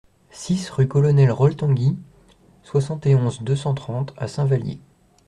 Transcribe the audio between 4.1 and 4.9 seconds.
à Saint-Vallier